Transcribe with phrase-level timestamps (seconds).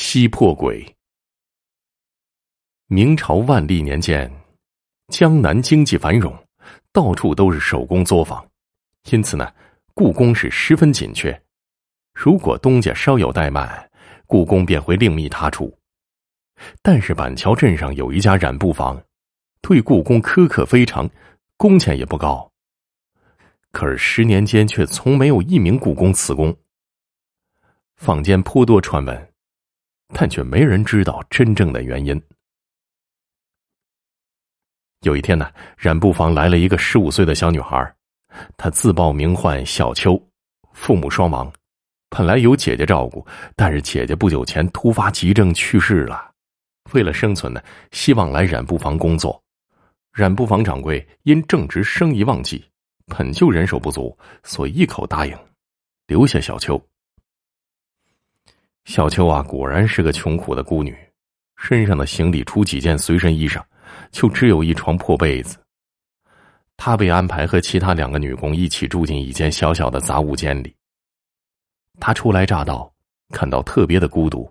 [0.00, 0.94] 西破鬼。
[2.86, 4.32] 明朝万历年间，
[5.08, 6.32] 江南经济繁荣，
[6.92, 8.48] 到处都是手工作坊，
[9.10, 9.52] 因此呢，
[9.94, 11.42] 故宫是十分紧缺。
[12.14, 13.90] 如果东家稍有怠慢，
[14.24, 15.76] 故宫便会另觅他处。
[16.80, 19.02] 但是板桥镇上有一家染布坊，
[19.60, 21.10] 对故宫苛刻非常，
[21.56, 22.48] 工钱也不高。
[23.72, 26.56] 可是十年间却从没有一名故宫辞工。
[27.96, 29.27] 坊间颇多传闻。
[30.14, 32.20] 但却没人知道真正的原因。
[35.02, 37.94] 有一天呢，染布坊来了一个十五岁的小女孩，
[38.56, 40.20] 她自报名唤小秋，
[40.72, 41.52] 父母双亡，
[42.08, 46.32] 本来有姐姐照顾，但是姐姐不久前突发急症去世了。
[46.92, 49.40] 为了生存呢，希望来染布坊工作。
[50.12, 52.64] 染布坊掌柜因正值生意旺季，
[53.06, 55.38] 本就人手不足，所以一口答应，
[56.08, 56.82] 留下小秋。
[58.88, 60.96] 小秋啊，果然是个穷苦的孤女，
[61.58, 63.62] 身上的行李除几件随身衣裳，
[64.10, 65.58] 就只有一床破被子。
[66.74, 70.74] 她被安排和其他两个女工一起住进一间小小的杂物间里。
[72.00, 72.90] 她初来乍到，
[73.28, 74.50] 感到特别的孤独。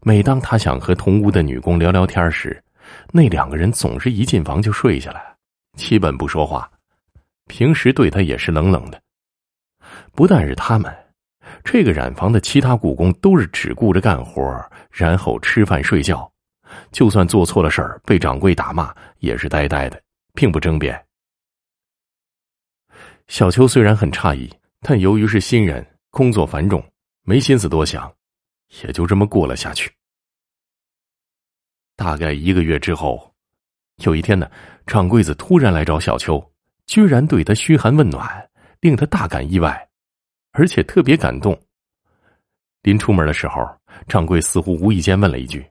[0.00, 2.64] 每当她想和同屋的女工聊聊天时，
[3.12, 5.36] 那两个人总是一进房就睡下来，
[5.76, 6.68] 基本不说话。
[7.46, 8.98] 平时对她也是冷冷的。
[10.14, 10.90] 不但是他们。
[11.64, 14.42] 这个染房的其他雇工都是只顾着干活，
[14.90, 16.30] 然后吃饭睡觉。
[16.92, 20.00] 就算做错了事儿，被掌柜打骂，也是呆呆的，
[20.34, 21.04] 并不争辩。
[23.26, 24.48] 小秋虽然很诧异，
[24.80, 26.84] 但由于是新人，工作繁重，
[27.22, 28.12] 没心思多想，
[28.82, 29.92] 也就这么过了下去。
[31.96, 33.34] 大概一个月之后，
[34.04, 34.50] 有一天呢，
[34.86, 36.40] 掌柜子突然来找小秋，
[36.86, 39.89] 居然对他嘘寒问暖，令他大感意外。
[40.52, 41.58] 而且特别感动。
[42.82, 43.62] 临出门的时候，
[44.08, 45.64] 掌柜似乎无意间问了一句：“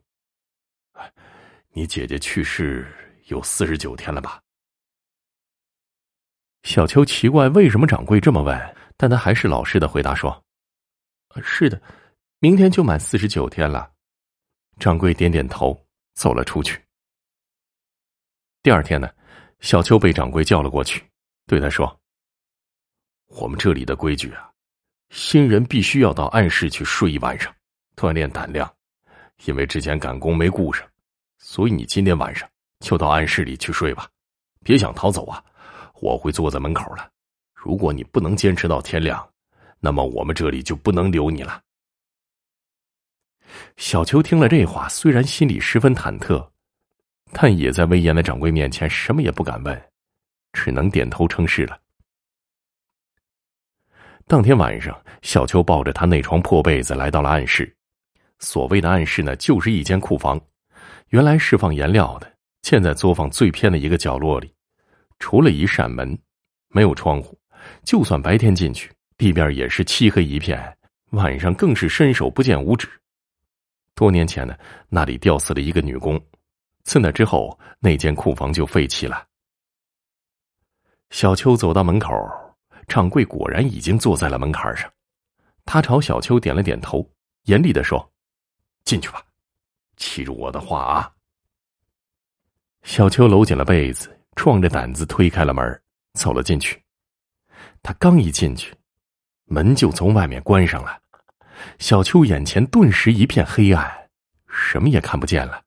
[1.74, 2.88] 你姐姐去世
[3.26, 4.42] 有四十九天了吧？”
[6.64, 10.44] 小秋奇怪为什么掌柜这么问，但他还是老实的回答说
[11.42, 11.82] ：“是的，
[12.40, 13.92] 明天就满四十九天了。”
[14.80, 15.78] 掌柜点点头，
[16.14, 16.80] 走了出去。
[18.62, 19.10] 第二天呢，
[19.62, 21.04] 小秋被掌柜叫了过去，
[21.48, 22.00] 对他说
[23.28, 24.46] ：“我们这里的规矩啊。”
[25.10, 27.54] 新人必须要到暗室去睡一晚上，
[27.96, 28.72] 锻炼胆量，
[29.46, 30.88] 因为之前赶工没顾上，
[31.38, 32.48] 所以你今天晚上
[32.80, 34.08] 就到暗室里去睡吧，
[34.64, 35.44] 别想逃走啊！
[36.02, 37.12] 我会坐在门口的。
[37.54, 39.28] 如果你不能坚持到天亮，
[39.80, 41.62] 那么我们这里就不能留你了。
[43.78, 46.48] 小秋听了这话，虽然心里十分忐忑，
[47.32, 49.90] 但也在威严的掌柜面前什么也不敢问，
[50.54, 51.78] 只能点头称是了。
[54.30, 57.76] 当天晚上，小秋抱着他那床破被子来到了暗室。
[58.38, 60.40] 所谓的暗室呢，就是一间库房，
[61.08, 62.32] 原来是放颜料的，
[62.62, 64.54] 建在作坊最偏的一个角落里。
[65.18, 66.16] 除了一扇门，
[66.68, 67.36] 没有窗户，
[67.84, 70.78] 就算白天进去，地面也是漆黑一片，
[71.10, 72.88] 晚上更是伸手不见五指。
[73.96, 74.56] 多年前呢，
[74.90, 76.24] 那里吊死了一个女工，
[76.84, 79.26] 自那之后，那间库房就废弃了。
[81.10, 82.14] 小秋走到门口。
[82.90, 84.92] 掌柜果然已经坐在了门槛上，
[85.64, 87.08] 他朝小秋点了点头，
[87.44, 88.12] 严厉的说
[88.84, 89.24] ：“进去吧，
[89.96, 91.12] 记住我的话啊。”
[92.84, 95.82] 小秋搂紧了被子，壮着胆子推开了门，
[96.14, 96.82] 走了进去。
[97.84, 98.74] 他刚一进去，
[99.46, 101.00] 门就从外面关上了。
[101.78, 104.10] 小秋眼前顿时一片黑暗，
[104.48, 105.62] 什么也看不见了。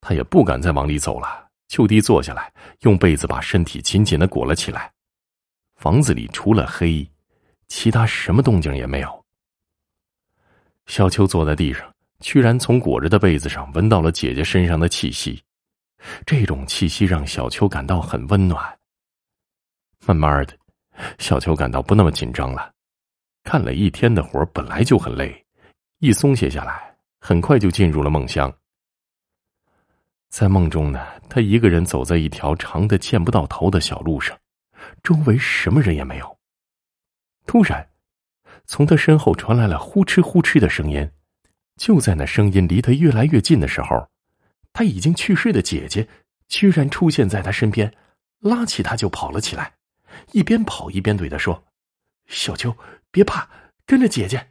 [0.00, 4.90] 他也不敢再往里走了，就地坐下来，用被子把身体紧紧的裹了起来。
[5.80, 7.08] 房子里除了黑，
[7.66, 9.24] 其他什么动静也没有。
[10.84, 15.42] 小秋坐在地上，居然从裹着的被子上闻到了姐姐身上的气息，
[16.26, 18.62] 这种气息让小秋感到很温暖。
[20.04, 20.54] 慢慢的，
[21.18, 22.70] 小秋感到不那么紧张了。
[23.42, 25.42] 干了一天的活本来就很累，
[26.00, 28.52] 一松懈下来，很快就进入了梦乡。
[30.28, 34.38] 在梦中呢，他一个人走在一条长的见不到头的小路上。
[35.02, 36.38] 周围什么人也没有。
[37.46, 37.88] 突然，
[38.66, 41.10] 从他身后传来了呼哧呼哧的声音。
[41.76, 44.06] 就在那声音离他越来越近的时候，
[44.72, 46.06] 他已经去世的姐姐
[46.46, 47.90] 居然出现在他身边，
[48.40, 49.72] 拉起他就跑了起来，
[50.32, 51.64] 一边跑一边对他说
[52.28, 52.76] ：“小秋，
[53.10, 53.48] 别怕，
[53.86, 54.48] 跟着姐姐。”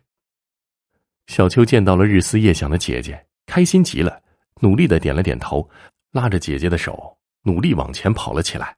[1.27, 4.23] 小秋见到了日思夜想的姐姐，开心极了，
[4.61, 5.69] 努力的点了点头，
[6.11, 8.75] 拉着姐姐的手，努力往前跑了起来。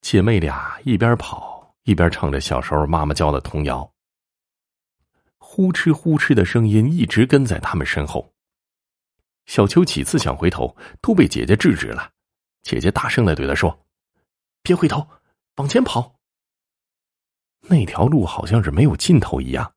[0.00, 3.90] 姐妹俩一边跑一边唱着小时候妈妈教的童谣。
[5.38, 8.32] 呼哧呼哧的声音一直跟在他们身后。
[9.46, 12.12] 小秋几次想回头，都被姐姐制止了。
[12.62, 13.84] 姐姐大声的对他说
[14.62, 15.06] ：“别回头，
[15.56, 16.14] 往前跑。”
[17.68, 19.72] 那条路好像是没有尽头一样。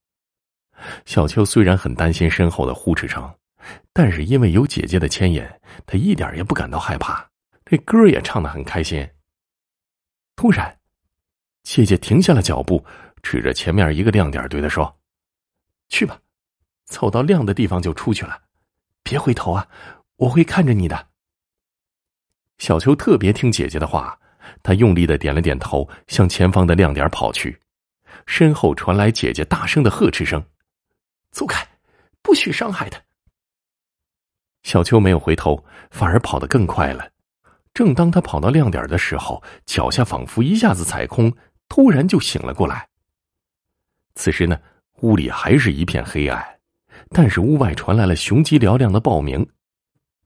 [1.06, 3.34] 小秋虽然很担心身后的呼哧声，
[3.92, 5.44] 但是因为有姐姐的牵引，
[5.86, 7.28] 他一点也不感到害怕。
[7.66, 9.10] 这歌也唱得很开心。
[10.36, 10.80] 突然，
[11.64, 12.84] 姐姐停下了脚步，
[13.22, 15.00] 指着前面一个亮点对他说
[15.90, 16.20] ：“去吧，
[16.86, 18.42] 走到亮的地方就出去了，
[19.04, 19.68] 别回头啊，
[20.18, 21.08] 我会看着你的。”
[22.58, 24.20] 小秋特别听姐姐的话，
[24.62, 27.60] 他用力的点了点头，向前方的亮点跑去。
[28.26, 30.44] 身后传来姐姐大声的呵斥声
[31.32, 31.68] ：“走开，
[32.22, 33.02] 不许伤害他！”
[34.64, 37.12] 小秋没有回头，反而跑得更快了。
[37.74, 41.34] 正当他跑到亮点的时候，脚下仿佛一下子踩空，
[41.68, 42.88] 突然就醒了过来。
[44.16, 44.60] 此时呢，
[45.02, 46.46] 屋里还是一片黑暗，
[47.10, 49.48] 但是屋外传来了雄鸡嘹亮的报鸣，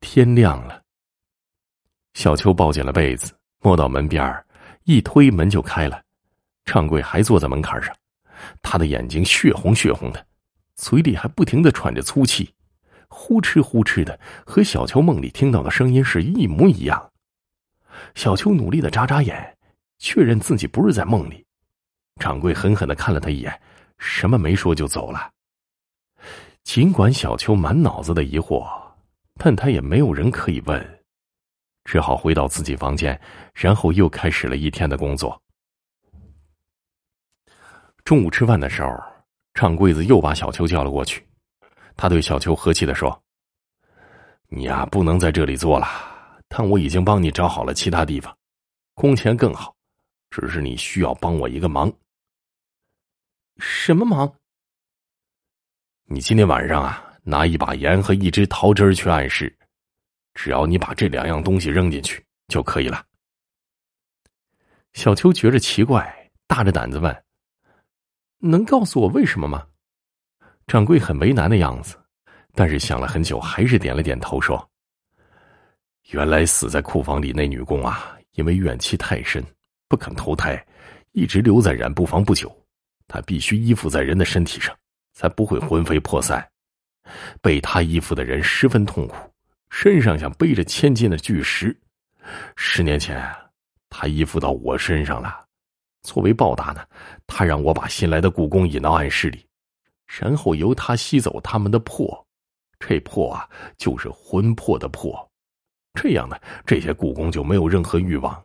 [0.02, 0.82] 天亮了。
[2.16, 4.44] 小秋抱紧了被子，摸到门边
[4.84, 6.02] 一推门就开了。
[6.66, 7.96] 唱贵还坐在门槛上，
[8.62, 10.28] 他的眼睛血红血红的，
[10.76, 12.54] 嘴里还不停的喘着粗气，
[13.08, 17.10] 呼哧呼哧的，和小秋梦里听到的声音是一模一样。
[18.16, 19.58] 小秋努力的眨眨眼，
[20.00, 21.46] 确认自己不是在梦里。
[22.20, 23.62] 掌柜狠狠的看了他一眼，
[23.98, 25.32] 什么没说就走了。
[26.64, 28.68] 尽管小秋满脑子的疑惑，
[29.36, 31.00] 但他也没有人可以问，
[31.86, 33.20] 只好回到自己房间，
[33.54, 35.42] 然后又开始了一天的工作。
[38.04, 38.98] 中午吃饭的时候，
[39.54, 41.26] 掌柜子又把小秋叫了过去。
[41.96, 43.22] 他对小秋和气的说
[44.50, 45.88] ：“你呀，不能在这里做了，
[46.48, 48.36] 但我已经帮你找好了其他地方，
[48.94, 49.76] 工钱更好。
[50.30, 51.92] 只是你需要帮我一个忙。
[53.60, 54.32] 什么忙？
[56.04, 59.58] 你今天晚上啊，拿一把盐和一只桃汁去暗室，
[60.34, 63.06] 只要你把这两样东西扔进去就可以了。”
[64.94, 67.24] 小秋觉着奇怪，大着胆子问。
[68.40, 69.66] 能告诉我为什么吗？
[70.68, 71.98] 掌柜很为难的样子，
[72.54, 74.70] 但是想了很久，还是点了点头，说
[76.12, 79.44] ：“原来死在库房里那女工啊，因为怨气太深，
[79.89, 80.65] 不肯投胎，
[81.12, 82.50] 一直留在染布房不久。
[83.07, 84.74] 她必须依附在人的身体上，
[85.13, 86.48] 才不会魂飞魄散。
[87.42, 89.15] 被她依附的人十分痛苦，
[89.69, 91.77] 身上像背着千斤的巨石。
[92.56, 93.21] 十年前，
[93.89, 95.45] 她依附到我身上了。”
[96.04, 96.86] 作为报答呢，
[97.25, 99.45] 他让我把新来的故宫引到暗室里，
[100.06, 102.25] 然后由他吸走他们的魄，
[102.80, 105.27] 这魄啊就是魂魄的魄。
[106.00, 108.40] 这样呢，这些故宫就没有任何欲望，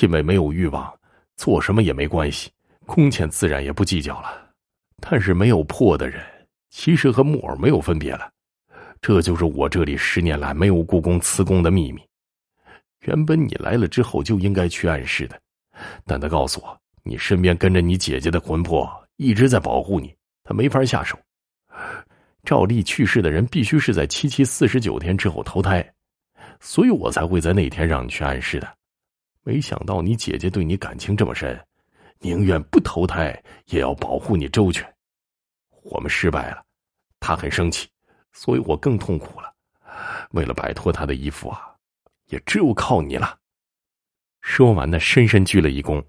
[0.00, 0.90] 因为没有欲望，
[1.36, 2.50] 做什么也没关系，
[2.86, 4.50] 工钱自然也不计较了。
[4.98, 6.24] 但是没有魄的人，
[6.70, 8.30] 其实和木偶没有分别了。
[9.02, 12.00] 这就是我这里十年来没有故宫辞工的秘密。
[13.00, 15.38] 原本你来了之后就应该去暗室的。
[16.06, 21.18] 但他告诉我，你身边跟着你姐姐的魂魄一直在保护你，他没法下手。
[22.44, 25.86] 照例去世的人必须是在七七四十九天之后投胎，
[26.60, 28.76] 所以我才会在那天让你去暗示的。
[29.42, 31.58] 没想到你姐姐对你感情这么深，
[32.20, 34.90] 宁愿不投胎也要保护你周全。
[35.82, 36.64] 我们失败了，
[37.20, 37.88] 他很生气，
[38.32, 39.52] 所以我更痛苦了。
[40.30, 41.74] 为了摆脱他的依附啊，
[42.28, 43.38] 也只有靠你了。
[44.40, 46.02] 说完呢，深深鞠了一躬。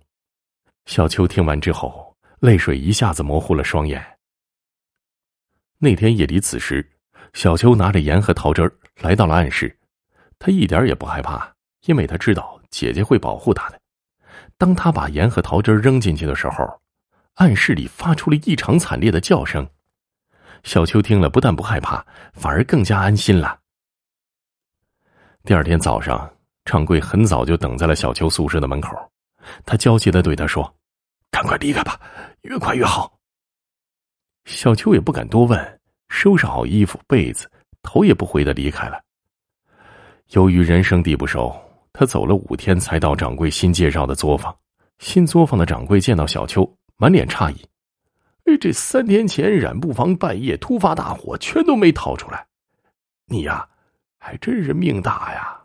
[0.86, 4.04] 小秋听完之后，泪水一下子模糊了双眼。
[5.78, 6.90] 那天夜里子时，
[7.34, 9.78] 小秋拿着盐和桃汁来到了暗室，
[10.40, 11.54] 他一点也不害怕，
[11.86, 13.80] 因为他知道姐姐会保护他的。
[14.58, 16.82] 当他把盐和桃汁扔进去的时候，
[17.36, 19.68] 暗室里发出了异常惨烈的叫声。
[20.64, 23.60] 小秋听了，不但不害怕，反而更加安心了。
[25.44, 26.32] 第二天早上。
[26.68, 28.98] 唱贵很早就等在了小秋宿舍的门口，
[29.68, 30.76] 他焦急的对他说
[31.30, 32.02] ：“赶快离开吧，
[32.42, 33.20] 越快越好。”
[34.50, 37.48] 小秋也不敢多问，收拾好衣服被子，
[37.84, 39.00] 头也不回的离开了。
[40.36, 41.56] 由于人生地不熟，
[41.94, 44.54] 他走了五天才到掌柜新介绍的作坊。
[45.00, 47.66] 新作坊的掌柜见到小秋，满脸诧异
[48.44, 52.46] ：“哎，这三天前染布房半夜突发大火，全都没逃出来，
[53.28, 53.66] 你呀，
[54.20, 55.58] 还真是命大呀！”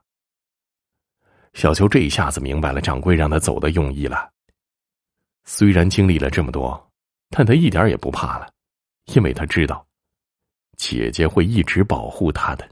[1.53, 4.31] 小秋这一下子明白了掌柜让他走的用意了。
[5.45, 6.81] 虽然经历了这么多，
[7.29, 8.49] 但他一点也不怕了，
[9.07, 9.85] 因为他知道，
[10.77, 12.69] 姐姐会一直保护他的。